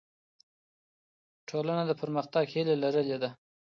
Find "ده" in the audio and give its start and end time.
3.21-3.29